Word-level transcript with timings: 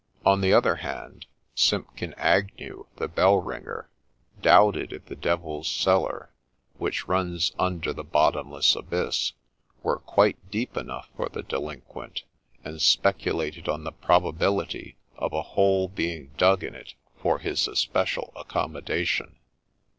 On 0.25 0.41
the 0.41 0.51
other 0.51 0.77
hand, 0.77 1.27
Simpkin 1.53 2.15
Agnew, 2.17 2.87
the 2.95 3.07
bell 3.07 3.37
ringer, 3.37 3.87
doubted 4.41 4.91
if 4.91 5.05
the 5.05 5.15
devil's 5.15 5.69
cellar, 5.69 6.33
which 6.79 7.07
runs 7.07 7.51
under 7.59 7.93
the 7.93 8.03
bottomless 8.03 8.75
abyss, 8.75 9.33
were 9.83 9.99
quite 9.99 10.49
deep 10.49 10.75
enough 10.75 11.07
for 11.15 11.29
the 11.29 11.43
delinquent, 11.43 12.23
and 12.63 12.81
speculated 12.81 13.69
on 13.69 13.83
the 13.83 13.91
probability 13.91 14.95
of 15.17 15.33
a 15.33 15.43
hole 15.53 15.87
being 15.87 16.31
dug 16.35 16.61
hi 16.63 16.69
it 16.75 16.95
for 17.21 17.37
his 17.37 17.67
especial 17.67 18.33
accommodation. 18.35 19.37